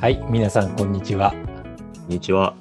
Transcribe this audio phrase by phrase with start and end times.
[0.00, 1.32] はい、皆さん、こんにちは。
[1.32, 2.54] こんにちは。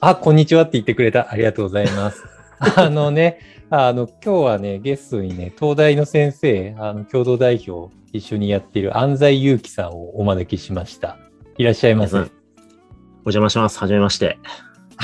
[0.00, 1.30] あ、こんにちはって言ってくれた。
[1.30, 2.24] ありがとうございます。
[2.58, 3.38] あのね、
[3.68, 11.18] あの、今日はね、ゲストにね、東大の先生、あの、共同代表、一緒にやっている安西祐樹さんをお招きしました。
[11.58, 12.16] いらっしゃいませ。
[12.16, 12.20] お
[13.26, 13.78] 邪魔します。
[13.78, 14.38] はじめまして。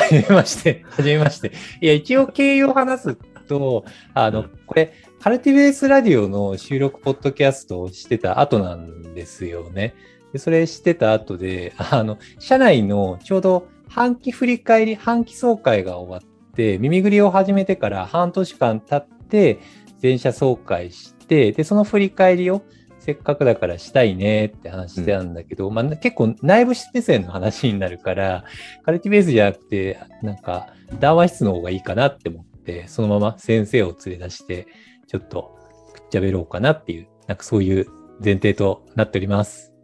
[0.09, 0.83] じめまして。
[0.88, 1.52] はじめまして。
[1.83, 3.84] いや、一応経緯を話すと、
[4.15, 9.95] あの、これ、カルティベースラディオの収録ポッドキャストをしてた後なんですよね。
[10.37, 19.59] でそれしてた後で、 あの、社内のちょうど半期振り返り、半期総会が終わって、耳ぐりを始めてから半年間経って、
[19.99, 22.62] 全社総会して、で、その振り返りを
[22.99, 28.45] せっかくだからしたいねって話してたんだけど、まあ結構内部目線の話になるから、
[28.84, 30.69] カルティベースじゃなくて、なんか
[31.01, 34.67] 談話室の方がいいかなって思って、そのまま先生を連れ出して、
[35.06, 35.56] ちょっと
[35.95, 37.87] くっちゃべろうかなっていう、なんかそういう
[38.23, 39.75] 前提となっております。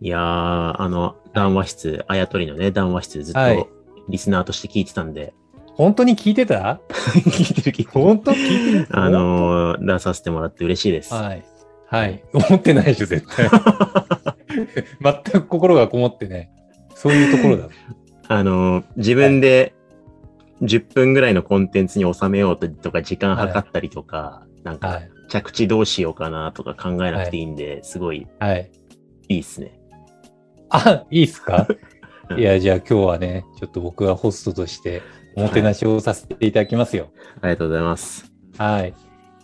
[0.00, 3.68] いやー、あの、談話室、あやとりのね、談話室ずっはいと
[4.08, 5.34] リスナーとして聞いてたんで、
[5.74, 6.80] 本当に聞いてた？
[6.88, 8.04] 聞いてる聞いてる。
[8.04, 8.30] 本当？
[8.32, 8.88] 聞いてる？
[8.90, 11.12] あのー、出させてもらって嬉しいです。
[11.12, 11.44] はい。
[11.88, 12.22] はい。
[12.32, 13.48] 思ってないでしょ、絶対。
[15.02, 16.50] 全く心がこもってね。
[16.94, 17.68] そういうところだ。
[18.28, 19.74] あのー、自分で
[20.62, 25.10] 10分ぐらいのコンテンツに収めようととか、時間計ったりとか、なんはかい。
[25.28, 28.70] 着地どうしようかなとか考えなくていいんで、すごいはい。
[29.28, 29.78] いいっすね。
[30.70, 31.66] あ、いいっすか？
[32.30, 35.00] うんいや、じゃあ今日はね、ちょっと僕がホストとして
[35.36, 37.10] おもてなしをさせていただきますよ。
[37.40, 38.32] ありがとうございます。
[38.58, 38.94] はい。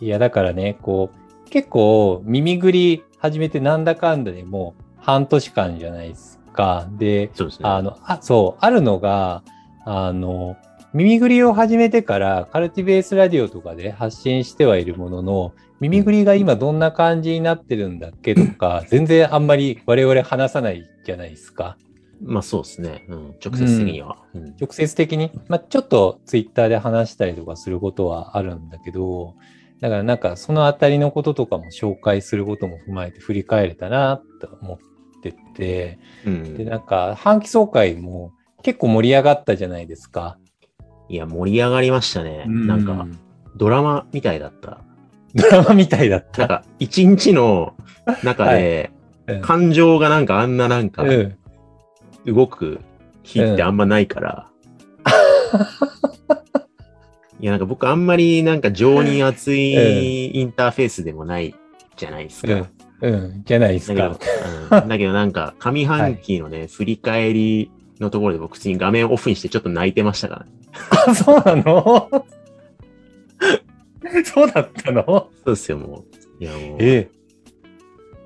[0.00, 1.10] いや、だからね、こ
[1.46, 6.88] う、結構耳ぐり始めてなんだかんだでもう半年間じゃないですか。
[6.98, 7.68] で、そうですね。
[7.68, 9.44] あの、あ、そう、あるのが、
[9.84, 10.56] あの、
[10.92, 15.52] 耳ぐりを始めてからカルティベースラディオとかで発信してはいるものの、
[15.82, 21.76] 耳ぐりが今どんな感じになってるんだっけとか、全然あんまり我々話さないじゃないですか。
[22.22, 23.04] まあそうですね。
[23.08, 24.16] うん、直接的には。
[24.32, 29.34] うん直接的に、まあ、ちょっとツイッターで話したりとかすることはあるんだけど、
[29.80, 34.78] だからなんかそのあたりのこととかも紹介することも踏まえて振り返れたなと思っ
[35.20, 38.30] てて、うんで、なんか半期総会も
[38.62, 40.38] 結構盛り上がったじゃないですか。
[41.08, 42.44] いや、盛り上がりましたね。
[42.46, 43.08] なんか、
[43.56, 44.84] ドラマみたいだった。
[45.34, 46.40] ドラマみたいだった。
[46.40, 47.74] なんか、一日の
[48.22, 49.02] 中で、うん
[49.40, 51.36] 感情がなんかあんななんか、うん
[52.26, 52.80] 動く
[53.22, 54.48] 日ってあんまないから。
[57.40, 61.54] いや、なんか僕あんまりなんか情に熱いインターフェースでもない
[61.96, 62.68] じゃないですか。
[63.00, 64.08] うん、うん、じゃないですだけか
[64.70, 70.50] ど。、うん、 だけどなんか上半期のね、振り返りのところで僕普通に画面オフにしてちょっと泣いてましたからね。
[71.08, 72.26] あ、そうなの？
[74.24, 75.04] そうだったの？
[75.06, 76.04] そうですよ、も
[76.40, 76.44] う。
[76.44, 76.60] いや、もう。
[76.80, 77.10] ええ。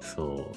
[0.00, 0.56] そう。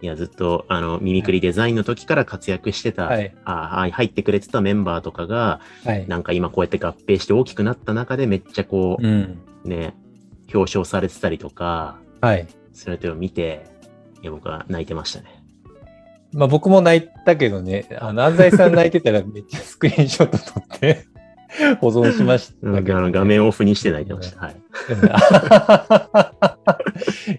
[0.00, 3.34] いや、ずっと、あの、ミミクリデザインの時から活躍してた、はい。
[3.44, 6.06] あはい入ってくれてたメンバーとかが、はい。
[6.06, 9.38] なんか今こうやって合併して大きくなった中でめっちゃこうん。
[9.64, 9.94] う、ね、
[10.54, 12.46] 表彰されてたりとか、はい。
[12.72, 13.66] それを見て、
[14.22, 15.42] いや、僕は泣いてましたね。
[16.32, 21.06] まあ僕も泣いたけどね、あの、安西さん泣いてたらめっちゃスクリーンショット撮って
[21.80, 24.40] 保存しました画面オフにして泣いてました。
[24.40, 24.56] はい。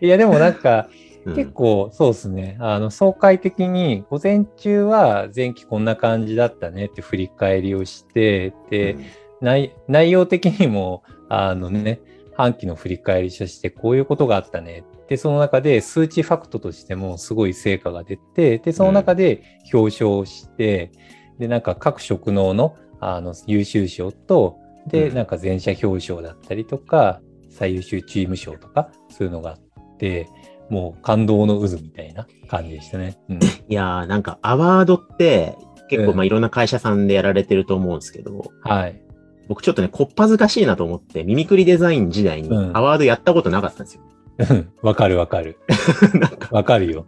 [0.06, 8.96] いや、でもなんか、うん結構そうですね、あの、総会的に午前中は前期こんな感じだったねって振り返りをして、で、
[9.42, 12.00] 内内容的にも、あのね、
[12.36, 14.86] 半期の振り返りとしてこういうことがあったね。
[15.10, 19.44] で、その中で数値ファクトとしてもすごい成果が出て、で、その中で
[19.74, 20.92] 表彰をして、
[21.38, 30.28] で、なんか各職能のあの優秀賞と、で、うんなんか全社表彰だったりとか、最優秀チーム賞とか、そういうのがあって、
[30.70, 33.18] もう感動の渦みたいな感じでしたね。
[33.30, 33.40] うん。
[33.40, 33.40] い
[33.70, 35.58] やー、なんかアワードって、
[35.90, 39.02] 結構うんまあいろんな会社さんでやられてると思うんですけど、はい。
[39.48, 44.04] 僕ちょっとね、こっぱずかしいなと思って、ミミクリデザイン時代にうんアワードやったことなかったんですよ。
[44.52, 45.58] うんわかるわかる。
[46.14, 47.06] なんか、わかるよ。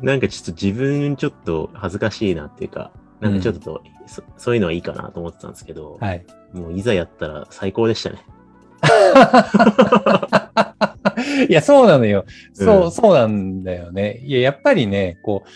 [0.00, 6.24] なんかちょっと自分ちょっと恥ずかしいなっていうか、なんかちょっと、そそういうのはいいかなと思ってたんですけど、はい。
[6.52, 8.18] もういざやったら最高でしたね。
[11.48, 12.24] いや、そうなのよ。
[12.52, 14.20] そう、うんそうなんだよね。
[14.24, 15.48] いや、やっぱりね、こう、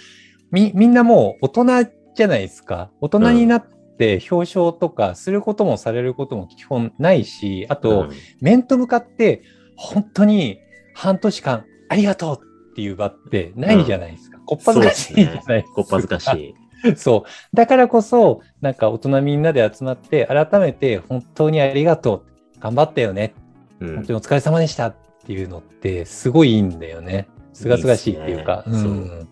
[0.50, 2.91] み、みんなもう大人じゃないですか。
[3.00, 3.67] 大人になっ
[3.99, 8.11] て表彰とかすることもされることも基本ないし、あと、うん
[8.41, 9.43] 面と向かって、
[9.77, 10.59] 本当に
[10.94, 12.39] 半年間ありがとう
[12.71, 14.39] っていう場ってないじゃないですか。
[14.47, 15.62] こっぱずかしいじゃないですか。
[15.75, 16.55] こっぱずかしい。
[16.97, 17.57] そう。
[17.57, 22.61] だからこそ、なんか大人みんなで集まって、改めて本当にありがとう。
[22.61, 23.35] 頑張ったよね。
[23.81, 27.29] うん本当にお疲れ様でしたっていうのって、すごいいいんだよね。
[27.53, 28.65] すがすがしいっていうか。
[28.67, 29.29] いいねうん。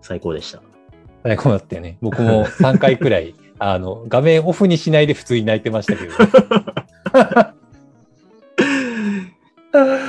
[0.00, 0.60] 最高でした。
[1.22, 1.98] 太鼓だったよね。
[2.02, 6.12] 僕も3回くらい、あの、画面オフにしないで普通に泣いてましたけど。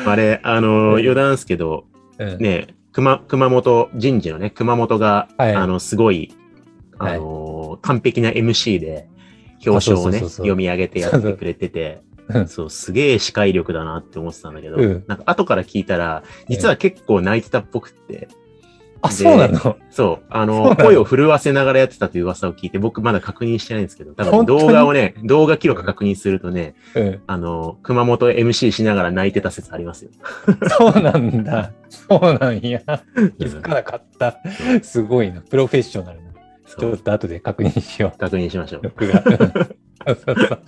[0.06, 1.86] あれ、あの、余談ですけど、
[2.18, 5.56] うん、ね、熊、熊本、人事のね、熊本が、はい。
[5.56, 6.34] あの、すごい、
[6.98, 9.07] あの、完璧な MC で、
[9.66, 15.04] 表彰をね、読み上げてやってくれててそうそう、そう、すげえ視界力だなって思ってたんだけど、うん。
[15.07, 18.28] なんか後から聞いたら、実は結構泣いてたっぽくって、
[19.01, 19.78] あ、そうなの？
[19.89, 27.22] そう、あの、声を震わせながらやってたという噂を聞いて、僕まだ確認してないんですけど、多分動画をね、動画記録確認するとね、うん。
[27.28, 30.12] あの、熊本 MC しながら泣いてた説ありますよ。
[30.78, 31.72] そうなんだ。
[31.89, 32.80] そうなんや。
[33.38, 34.39] 気づかなかった。
[34.84, 35.42] すごいな。
[35.42, 36.34] プロフェッショナルな。
[36.66, 38.18] ちょっと後で確認しよう。
[38.18, 38.84] 確認しましょう。
[38.84, 39.24] 録画。
[40.06, 40.62] そうそう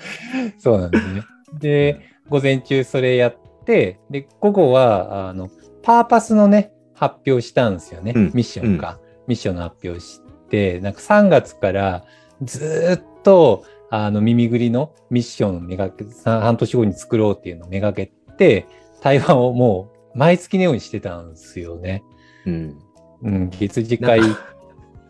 [0.58, 1.24] そうなんですね。
[1.60, 2.00] で、
[2.30, 5.50] 午前中それやって、で、午後は、あの、
[5.84, 8.14] パーパスのね、発表したんですよね。
[8.16, 9.00] うんミッションか。
[9.28, 12.04] ミッションの発表して、なんか3月から
[12.42, 18.68] ずーっと、あの、耳ぐりのミッションをめがけ、さ半年後に作ろうっていうのをめがけて、
[19.02, 22.04] 対話をもう毎月のようにしてたんですよね。
[22.46, 22.80] うん。
[23.22, 24.20] うん、月次会。
[24.20, 24.26] は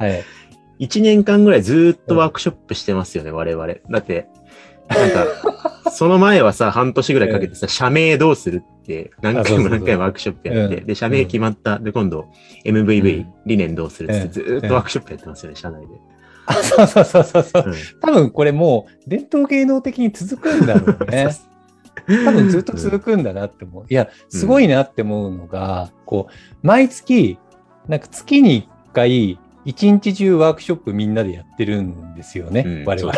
[0.08, 0.24] い。
[0.80, 3.68] 一年間ぐらいずーっとワークショップしてますよね、我々。
[3.68, 4.28] だって、
[4.88, 5.26] なんか、
[5.92, 11.80] その前はさ、半年ぐらいかけてさ、社名どうするって、何回も何回もワークショップやって、うんで、社名決まった。
[11.80, 12.28] で、今度、
[12.66, 15.88] MVV、うん理念どうするって、うんずーっとワークショップやってますよね、社内で。
[16.46, 21.30] あ、そうそうそうそう多分これもう伝統芸能的に続くんだろうね。
[22.26, 23.86] 多分ずっと続くんだなって思う。
[23.90, 27.38] いや、すごいなって思うのが、こう、毎月、
[27.88, 33.14] なんか月に1回、一日中ワークショップみんなでやってるんですよね、うん我々。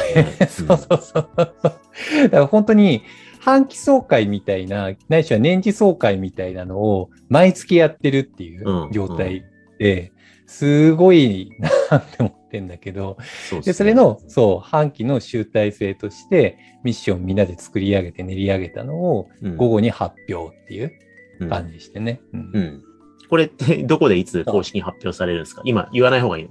[0.47, 1.29] そ そううそうそう。
[1.35, 3.03] だから本当に、
[3.39, 9.43] 半期総会みたいな、ないしは年次総会みたいなのを毎月やってるっていううん状態
[9.79, 10.11] で、
[10.51, 11.49] すごい
[11.89, 13.17] なって思ってんだけど、
[13.49, 20.91] そうっすねで、それの、そう、半期の集大成として、ミッションみんなで作り上げて練り上げたのを、うん午後に発表っていう
[21.39, 22.19] うん感じでしてね。
[22.33, 22.83] うんうん。
[23.29, 25.61] これって、 どこでいつ公式に発表されるんですか？
[25.63, 26.49] 今、言わない方がいいの？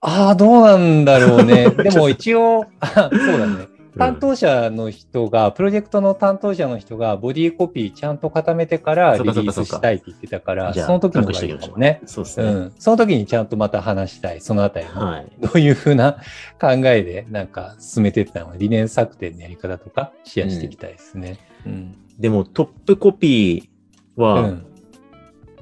[0.00, 1.70] ああ、どうなんだろうね。
[1.70, 3.66] でも一応、あそうだね。
[3.98, 12.00] 担当者の人が、プロジェクトの担当者の人が、ボディコピーちゃんと固めてからリリースしたいって言ってたから、じゃあその時の方がいいかもね。
[12.06, 12.46] そうですね。
[12.46, 12.74] うん。
[12.78, 14.40] その時にちゃんとまた話したい。
[14.40, 15.32] そのあたりのはい。
[15.40, 16.18] どういうふうな
[16.60, 21.38] 考えでなんか進めていったのか、理念策定のやり方とかシェアしていきたいですね。
[21.66, 21.94] うん。
[22.18, 24.66] でも、トップコピーうは、ん。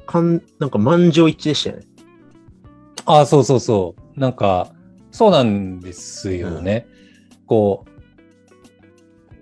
[0.06, 1.86] かん、なんか満場一致でしたよね。
[3.06, 4.20] ああ、そうそうそう。
[4.20, 4.72] なんか、
[5.10, 6.86] そうなんですよね。
[7.46, 7.89] こう、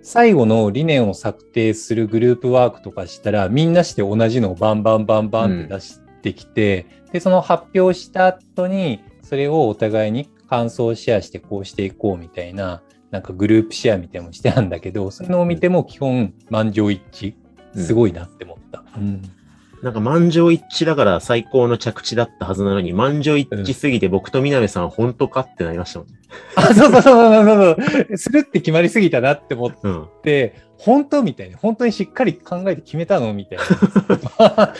[0.01, 12.81] 最後の理念を策定するグループワークとかしたら、みんなして同じのをバンバンバンバンって出してきて、で、その発表した後に、それをお互いに感想をシェアしてこうしていこうみたいな、
[13.11, 17.35] なんかグループシェアみたいもしてたんだけど、そういうのを見ても基本満場一致。
[17.75, 18.83] すごいなって思った。
[18.97, 19.21] うん。
[19.81, 26.15] なんか満場一致だから最高の着地だったはずなのに、満場一致すぎて僕と南さん本当かってなりましたもんね。
[26.55, 27.77] あ、そうそうそうそうそう
[28.07, 28.17] そう。
[28.17, 30.07] するって決まりすぎたなって思っうん。
[30.23, 34.75] て、本当みたいな、本当にしっかり考えて決めたのみたいな。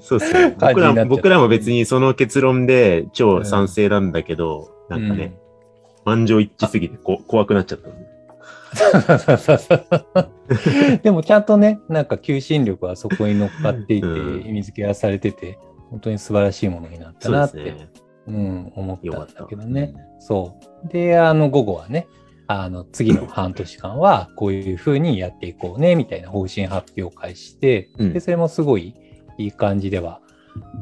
[0.00, 0.56] そうですね。
[0.58, 5.36] 僕ら僕らも別にその結論で超賛成なんだけど、なんかね、
[6.06, 8.13] 満場一致すぎてこ怖くなっちゃったんで。
[11.02, 15.58] でもちゃんとね、なんか求心力はそこに乗っかっていて、うん意味付けはされてて、
[15.90, 17.88] 本当に素晴らしいものになったなって、ですね。
[18.26, 19.26] うん、思ったん。
[19.26, 19.94] だけどね。
[20.18, 20.88] そう。
[20.88, 22.06] で、あの、午後はね、
[22.46, 28.94] あの、次の半年間は、こういうふうにやっていこうね、みたいな方針発表会して、うんで、それもすごい
[29.38, 30.20] いい感じでは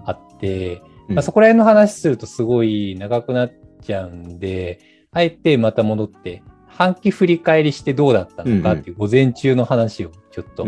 [0.05, 4.81] あって、うんまあ、そこら辺の話するとすごい長くなっちゃうんで、
[5.13, 6.43] あえてまた戻って、
[6.77, 10.67] 半期振り返りしてどうだったのかっていう午前中の話をちょっと、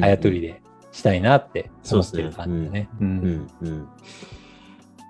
[0.00, 0.62] あやとりで
[0.92, 2.88] したいなってそうですね思ってる感じだね。
[3.00, 3.04] う。
[3.04, 3.50] うんん。
[3.62, 3.88] うん。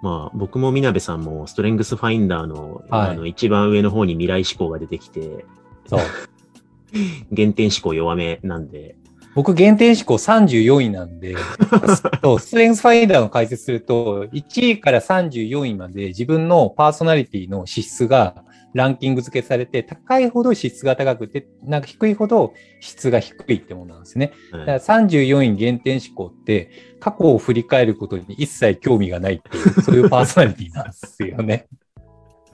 [0.03, 5.45] まあ、僕もみなべさんもストレングスファインダーの,、はいあの一番上の方に未来思考が出てきて、
[5.87, 6.01] そう。
[7.35, 8.97] 原点思考弱めなんで、
[9.35, 11.35] 僕、限定思考34位なんで、
[12.23, 18.45] そうストレングスファインダーの解説すると、1位から34位まで自分のパーソナリティの資質が
[18.75, 24.33] ランキング付けされて、高いほど質が高くて、なんか低いほど質が低いってものなんですね。
[24.51, 31.69] はいだから34位限定思考って、過去を振り返ることに一切興味がないっていう、そういうパーソナリティなんですよね。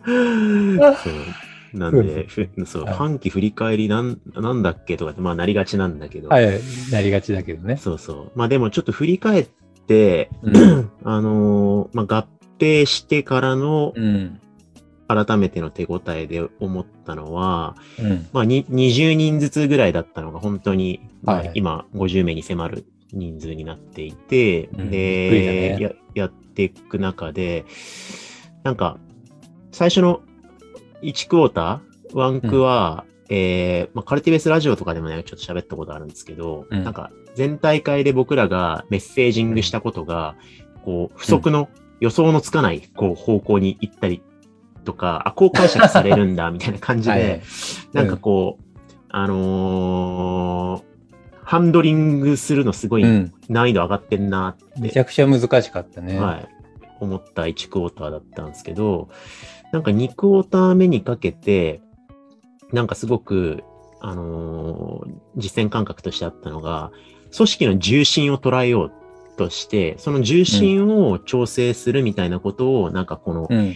[0.04, 1.78] そう。
[1.78, 6.60] なんで、ふそう、はい半期振り返りなん、なんだっけとかって、まあなりがちなんだけど、はい、
[6.90, 7.76] なりがちだけどね。
[7.76, 8.32] そうそう。
[8.34, 9.48] まあでもちょっと振り返っ
[9.86, 12.26] て、うんあのーまあ合
[12.58, 14.40] 定してからのうん。
[15.10, 18.28] 改めての手応えで思ったのは、うん。
[18.32, 25.78] まあ、に20人ずつぐらいだったのが本当に、まあはい今50名に迫る人数になっていて、うんで、ね。
[25.80, 27.64] ややっていく中で、
[28.62, 28.98] なんか、
[29.72, 30.22] 最初の
[31.02, 36.84] 1クォーター、ワンクは、えーまあ、カルティベースラジオとかでもね、ちょっと喋ったことあるんですけど、うん。
[36.84, 40.36] なんか、全大会で僕らがメッセージングしたことが、
[40.84, 44.22] こう、不足の、予想のつかない、こう、方向に行ったり
[44.80, 47.40] とか、あ、こう解釈されるんだ、 みたいな感じで、はい
[47.92, 50.90] なんかこう、あのー
[51.42, 53.32] ハンドリングするのすごいうん。
[53.48, 56.16] 難易度上がってんなって、めちゃくちゃ難しかったね。
[56.16, 56.48] はい、
[57.00, 59.08] 思った1クォーターだったんですけど、
[59.72, 61.82] なんか2クォーター目にかけて、
[62.72, 63.64] なんかすごく、
[64.00, 66.92] あのー実践感覚としてあったのが、
[67.36, 68.92] 組織の重心を捉えよう
[69.36, 73.74] として、その重心を調整するみたいなことを、なんかこの、うん。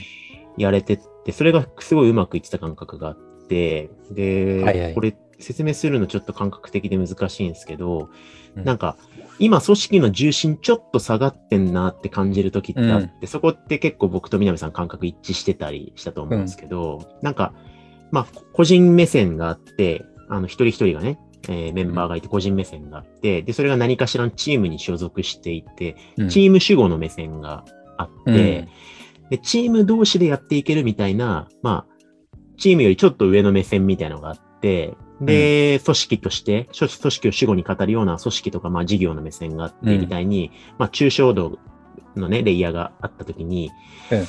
[0.57, 3.17] やれてって、それがすごいうまくいってた感覚があっ
[3.49, 4.95] て、で、はいはい。
[4.95, 8.09] これ説明するのちょっと感覚的で難しいんですけど、
[8.57, 8.65] うん。
[8.65, 8.97] なんか、
[9.39, 17.53] 今組織の重心ちょっと下がってんなって感じる時ってあって、そこって結構僕と南さん感覚一致してたりしたと思うんですけど、なんか、
[18.13, 21.19] まあ、個人目線があって、あの、一人一人がね、
[21.49, 26.29] えーメンバーがいて個人目線があって、で、それが何かしらのチームに所属していて、うん。
[26.29, 27.65] チーム主語の目線が
[27.99, 28.69] あって、うん
[29.35, 31.95] で、チーム同士でやっていけるみたいな、まあ、
[32.57, 41.59] チームよりちょっと上の目線みたいなのがあって、で、組織として、組組織を主語に語るような組織とか、まあ事業の目線があって、うんみたいに、まあ抽象度
[42.17, 43.71] のね、レイヤーがあったときに、
[44.11, 44.25] うん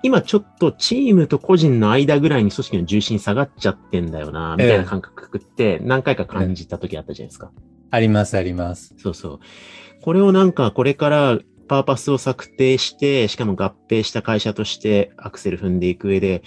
[0.00, 7.50] 今ちょっとチームと個人の間ぐらいに組織の重心下がっちゃってんだよな、みたいな感覚って何回か感じたときあったじゃないですか。
[7.90, 8.94] あります、あります。
[8.98, 9.40] そうそう。
[10.02, 11.38] これをなんかこれから
[11.68, 16.42] パーパスを策定して、しかも合併した会社としてアクセル踏んでいく上で、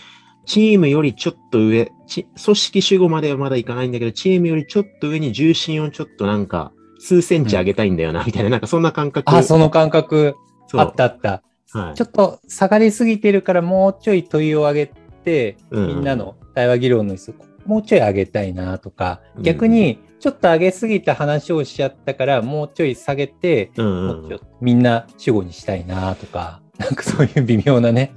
[0.46, 9.32] チームよりちょっと上、ち組織主語まではまだいかないんだけど、チームよりちょっと上に重心をちょっとなんか数センチ上げたいんだよな、みたいな、なんかそんな感覚。
[9.34, 10.36] あ、その感覚、
[10.74, 11.44] あったあった。
[11.72, 11.96] はい。
[11.96, 14.92] ちょっと下がりすぎてるから、もうちょい問いを上げ
[15.24, 17.34] て、うんみんなの対話議論の質
[17.66, 28.13] もうちょい上げたいなとか、うん逆にちょっと上げすぎた話をしちゃったから、もうちょい下げて、うんうんもうちょっとみんな主語にしたいなとか、 なんかそういう微妙なね、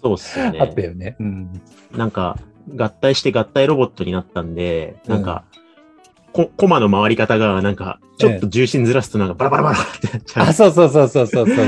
[0.00, 0.84] そうっすよあったね。
[0.84, 1.16] よね。
[1.18, 1.60] うん。
[1.92, 2.38] なんか、
[2.76, 5.44] 合体して合体ロボットになったんで、なんか、
[6.32, 11.66] こコマの回り方が、なんか、ちょっと重心ずらすとなんかバラバラバラってなっちゃうあ、そうそうそうそうそうそうそう。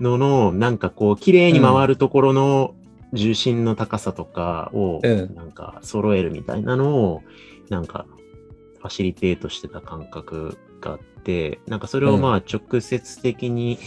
[0.00, 2.74] のの、なんかこう、綺麗に回るところの
[3.12, 7.22] 重心の高さとかを、うんなんか揃えるみたいなのを、
[7.68, 8.06] なんか、
[8.86, 13.78] ファシリテートしてた感覚があって、なんかそれをまあ直接的に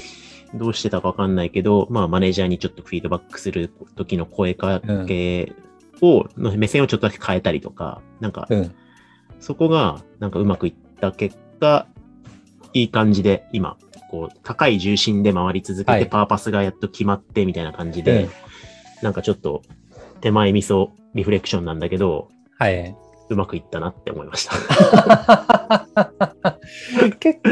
[0.54, 5.54] どうしてたかわかんないけど、まあマネージャーにちょっとフィードバックする時の声かけ
[6.02, 8.76] を、の目線をちょっとだけ変えたりとか、なんか、うん。
[9.40, 11.88] そこがなんかうまくいった結果、
[12.74, 13.78] いい感じで今、
[14.12, 18.30] こう、高い重心で回り続けて、はいパーパスがやっと決まってみたいな感じうで、ん
[19.02, 19.62] なんかちょっと
[20.20, 22.96] 手前味噌リフレクションなんだけど、はい。
[23.30, 25.88] うまくいったなって思いました。
[27.20, 27.50] 結構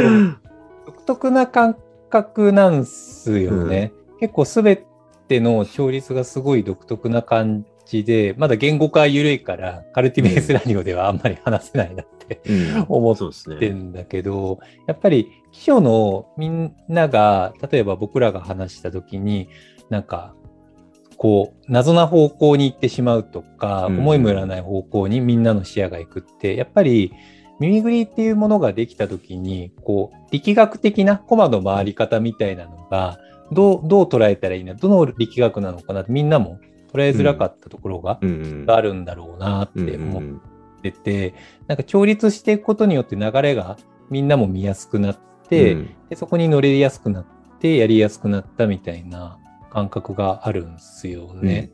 [0.86, 1.78] 独特な感
[2.10, 3.92] 覚なんすよね。
[4.20, 4.84] 結構すべ
[5.28, 13.18] ての調律がすごい独特な感じで、まだ言語化緩いから、カルティベースラジオではあんまり話せないなってうん思っ。
[13.60, 19.50] てんだけど、やっぱり秘書のみんなが、例えば僕らが話したときに、
[19.90, 20.34] なんか、
[21.18, 27.12] こう、謎な方向に行ってしまうとか、うん思いもよらない方向にみんなの視野が行くって、やっぱり
[27.60, 33.20] 耳ぐりっていうものができたときに、こう、力学的なコマの回り方みたいなのが、
[33.52, 36.60] どう、どう捉えたらいいな、どの力学なのかなってみんなも
[36.94, 38.30] 捉えづらかったところが、うん。
[38.30, 38.66] うん。
[38.66, 40.42] があるんだろうなっうんて思っうん
[40.80, 41.34] ってて、
[41.68, 43.78] なんか調律していくことによって流れが
[44.12, 45.18] みんなも見やすくなっ
[45.50, 45.90] て、うん。
[46.10, 47.26] でそこに乗れやすくなっ
[47.60, 51.72] て、やりやすくなったみたいな感覚があるんですよね。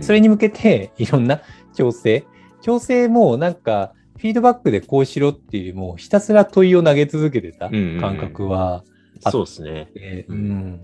[0.00, 1.40] それに向けていろんな
[1.74, 2.24] 調整。
[2.60, 8.82] 調整もなんかフィードバックでこうしろっていうよりもひたすら問いを投げ続けてた感覚は
[9.24, 9.88] あそうですね。
[9.94, 10.80] で、ううんん、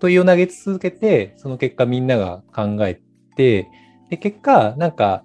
[0.00, 3.00] 問いを投げ続けて、その結果みんなが考え
[3.36, 3.68] て、
[4.10, 5.24] で、結果、なんか、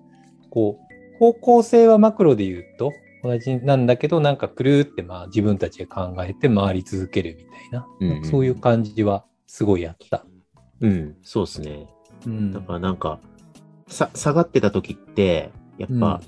[0.50, 2.94] こう、方向性はマクロで言うと
[3.24, 10.26] 同じなんだけど、なんかくるーってまあ自分たちで考えて回り続けるみたいな、うんうんそういう感じはすごいあった。
[10.82, 11.88] うん、そうですね。
[12.26, 12.52] うん。
[12.52, 13.20] だからなんか、
[13.88, 16.22] さ、下がってた時って、やっぱ、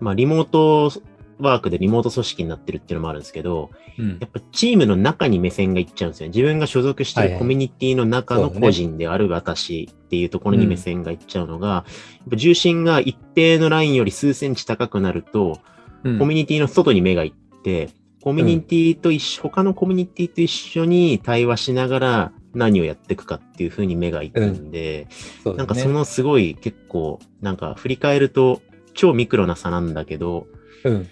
[0.00, 0.92] まあリモート
[1.38, 4.18] ワークでリモート組織になってるっていうのもあるんですけど、うん。
[4.20, 6.30] やっぱチームの中に目線がいっちゃうんですよね。
[6.30, 11.84] 自分が所属してるコミュニティの中の個人である私っていうところに目線がいっちゃうのが、や
[12.26, 15.60] っぱ重心が一定のラインより数センチ高くなると、
[16.04, 16.18] うん。
[16.18, 17.90] コミュニティの外に目がいって、
[18.22, 25.06] コミュニティと一緒、他のコミュニティと一緒に対話しながら何をやっていくかっていう風に目がいくんで、
[25.42, 28.60] そうだねなんかそのすごい結構、なんか振り返ると
[28.94, 30.46] 超ミクロな差なんだけど、
[30.84, 31.08] うん。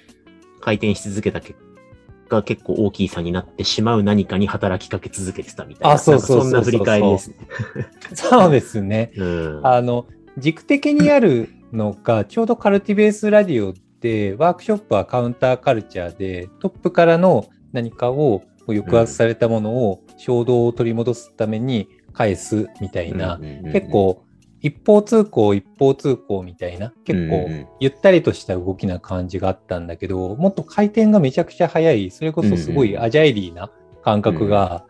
[0.61, 1.55] 回転し続けた結
[2.29, 5.95] 果結構大きい差になってしまう何かに働きかけ続けてたみたいな。
[5.95, 7.37] あそうそんかそんな振り返りですね。
[8.13, 9.13] そうですね。
[9.17, 9.61] うん。
[9.65, 10.07] あの、
[10.39, 18.43] 軸的にあるのが、ちょうどカルティベースラディオで、ワークショップはカウンターカルチャーで、トップからの何かを
[18.73, 23.39] 抑圧されたものを衝動を取り戻すために返すみたいな、
[23.73, 24.25] 結、構
[24.61, 27.49] 一方通行一方通行みたいな、結構
[27.81, 33.71] ゆったりとした動きな感じがあったんだけど、もっと回転がめちゃくちゃ速い、それこそすごいアジャイリーな
[34.03, 34.85] 感覚が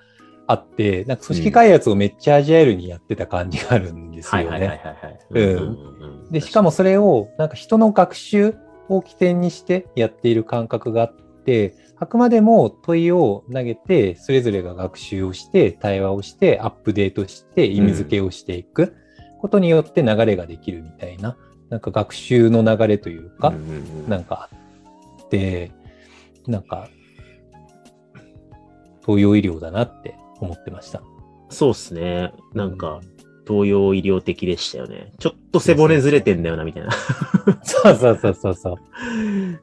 [0.46, 4.80] あって、なんか組織開発をめっちゃアジャイルにやってた感じがあるんですよね。
[6.30, 8.54] で、しかもそれをなんか人の学習
[8.88, 11.14] を起点にしてやっている感覚があっ
[11.46, 18.94] て、あくまでも問いを投げて、それぞれが学習をして、対話をして、アップデートして、意味付けをしていく
[19.40, 21.38] ことによって流れができるみたいな、
[21.70, 23.62] なんか学習の流れというか、うんうん
[24.02, 24.56] うんなんかあ
[25.22, 25.72] って、
[26.46, 26.88] なんか、
[29.04, 31.00] 東洋医療だなって思ってました。
[31.48, 32.32] そうっすね。
[32.54, 33.00] なんか、
[33.46, 35.12] 東洋医療的でしたよね。
[35.18, 36.90] ちょっと背骨ずれてんだよな、みたいな。
[37.62, 38.74] そうそうそうそうそう。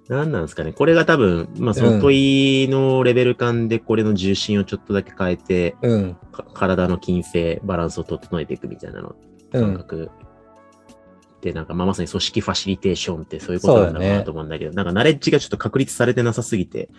[0.10, 0.72] 何なんですかね。
[0.74, 6.18] これが多分、まあその問いのレベル感でこれの重心をちょっとだけ変えて、うん。
[6.32, 9.16] か体の筋性、バランスを整えていくみたいなの
[9.54, 9.62] うん。
[9.62, 10.10] 感覚。
[11.44, 16.90] で、なんか、まあ、まさに組織ファシリテーションってそういうことなんだろうなと思うんだけど、なんかナレッジがちょっと確立されてなさすぎて、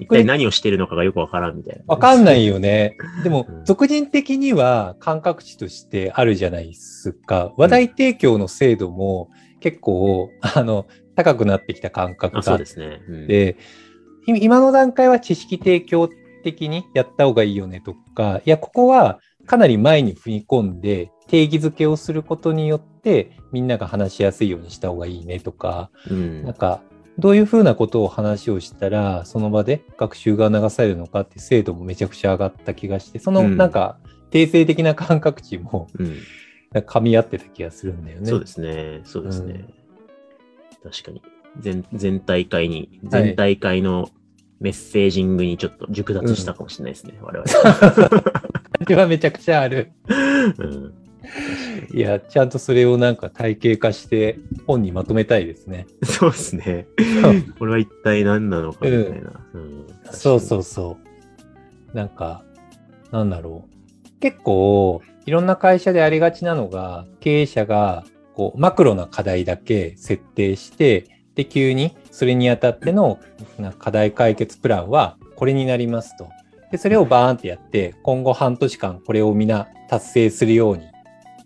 [0.00, 1.84] 一体何をしてるのかがよくわからんみたいな。
[1.86, 2.96] わかんないよね。
[3.22, 7.52] でもう、ん俗人的には感覚値としてあるじゃないですか。
[7.56, 9.30] 話題提供の精度も
[9.60, 13.00] 結構、あの、高くなってきた感覚あ、そうですね。
[13.08, 13.56] うんて、
[14.26, 16.08] い今の段階は知識提供
[16.42, 26.80] 的にやった方がいいよねとか、いや、ここはかなり前に踏み込んで定義づけをすることによってみんなが話しやすいようにした方がいいねとか、うんなんか、
[27.18, 33.98] どういうふうなことを話をしたら、その場で学習が流されるのかって精度もめちゃくちゃ上がった気がして、そのうんなんか、
[34.30, 36.18] 定性的な感覚値もうん。
[36.80, 38.26] 噛み合ってた気がするんだよね。
[38.26, 39.00] そうですね。
[39.04, 39.64] そうですね。
[40.82, 41.22] 確かに。
[41.60, 44.10] 全、全体会に、全体会の
[44.60, 47.44] メッセージングにちょっと熟達したかもしれないですね、 我々。
[48.80, 49.92] あれはめちゃくちゃある。
[50.58, 50.94] うん
[51.92, 55.86] いや、ちゃんとそれをなんか体系化して本にまとめたいですね。
[56.02, 56.86] そうですね。
[57.58, 59.32] これは一体何なのかみたいな。
[59.54, 60.98] うんそうそうそ
[61.92, 61.96] う。
[61.96, 62.44] なんか、
[63.10, 64.20] なんだろう。
[64.20, 73.18] 結構、いろんな会社でありがちなのが、経営者が、こう、マクロな課題だけ設定して、で、急にそれにあたっての
[73.78, 76.28] 課題解決プランはこれになりますと。
[76.74, 80.82] で、それをバーンってやって、今後半年間これをみんな達成するように、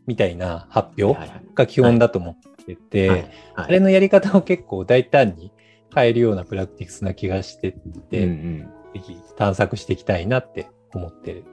[0.06, 1.20] みたいな発表
[1.54, 5.52] が基本だと思ってて、あれのやり方を結構大胆に
[5.94, 11.44] 変えるようなプラクティクスな気がしてて、うんうんぜひ探索していきたいなって思ってる。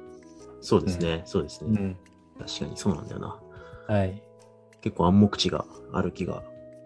[0.62, 1.22] そうですね。
[1.26, 1.78] そうですね。
[1.78, 1.98] うん。
[2.40, 3.40] 確かにそうなんだよな。
[3.94, 4.24] はい。
[4.80, 6.44] 結構暗黙知がある気が。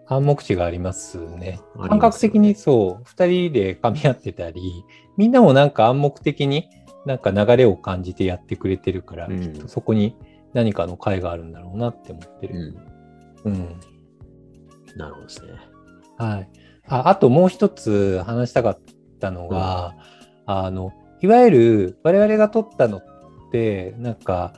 [0.08, 1.60] 暗黙知がありますね。
[1.88, 4.84] 感覚的にそう、二人で噛み合ってたり、
[5.16, 6.68] みんなもなんか暗黙的に
[7.10, 10.16] なんか流れを感じてやってくれてるから、うんきっとそこに
[10.54, 12.72] 何かの解があるんだろうなって思ってうる。
[12.72, 12.76] ん。
[13.44, 13.80] うん。
[14.96, 15.52] なるほどですね。
[16.18, 16.48] はい。
[16.86, 18.78] ああともう一つ話したかっ
[19.20, 19.96] たのが、
[20.46, 23.02] あの、いわゆる我々が取ったのっ
[23.50, 24.52] て、なんか、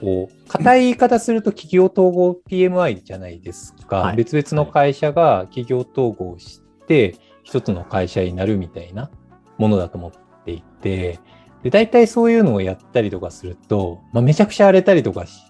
[0.00, 3.98] こう、硬い言い方すると企業統合 PMI じゃないですか。
[3.98, 9.10] はい別々の会社が企業統合して、一つの会社になるみたいな
[9.58, 10.12] ものだと思っ
[10.44, 11.20] ていて、
[11.62, 15.40] で、大体そういうのをやったりとかすると、まあ、めちゃくちゃ荒れたりとかし、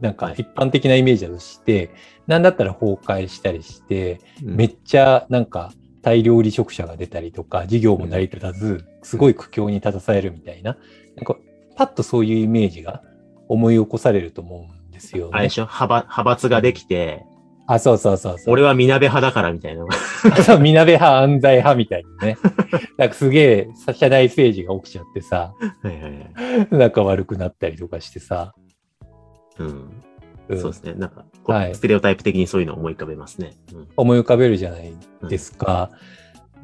[0.00, 0.34] なんかはい。
[0.38, 1.90] 一般的なイメージだとして、
[2.26, 10.76] なんだったら崩壊したりして、めめっちゃなんか大量離職者が出たりとか、事業も成り立たず、すごい苦境に立たされるみたいな、
[11.16, 11.36] なんか
[11.76, 13.02] パッとそういうイメージが
[13.48, 15.30] 思い起こされると思うんですよね。
[15.34, 15.50] あれで。
[15.50, 15.66] しょ？
[15.66, 17.24] 派閥ができて、
[17.74, 18.52] あ、そうそうそうそう。
[18.52, 19.86] 俺はみなべ派だからみたいな。
[20.44, 22.36] そう、みなべ派、安西派みたいにね。
[22.98, 26.66] なんかすげえ、社内政治が起きちゃってさ、はいはいはい。
[26.70, 28.54] 仲悪くなったりとかしてさ。
[29.58, 29.66] うん。
[30.48, 30.94] うんそうですね。
[30.94, 33.52] なんか、はいステレオタイプ的にそういうのを思い浮かべますね。
[33.72, 34.92] うん思い浮かべるじゃない
[35.28, 35.90] ですか。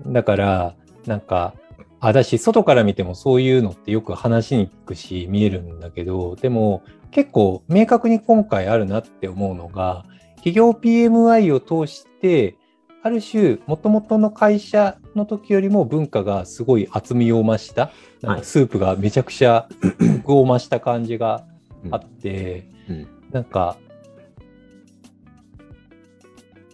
[0.06, 0.74] だから、
[1.06, 1.54] なんか、
[2.00, 10.04] あ、だし、外から見てもそういうのってよく話しにくし見えるんだけど、でも結構明確に今回あるなって思うのが、
[10.38, 12.56] 企業 PMI を通して、
[13.02, 17.90] ある種、もともとの会社の時よりも文化がすごい厚みを増した、
[18.22, 18.40] なんはい。
[18.40, 19.68] かスープがめちゃくちゃ
[20.26, 21.44] 具を増した感じが
[21.90, 23.06] あって、うん。
[23.30, 23.76] なんか、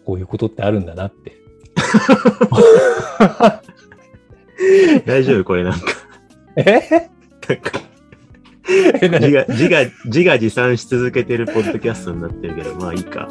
[0.05, 1.37] こういうことってあるんだなって。
[5.05, 5.87] 大丈夫これなんか、
[6.57, 6.81] え？
[7.48, 7.81] なんか。
[8.66, 13.29] 自画、自画、自画自賛し続けてるポッドキャストになってるけど、まあいいか。